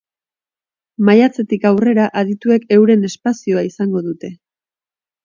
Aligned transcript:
Maiatzetik 1.09 1.67
aurrera, 1.69 2.07
adituek 2.21 2.65
euren 2.79 3.05
espazioa 3.11 3.65
izango 3.69 4.03
dute. 4.09 4.33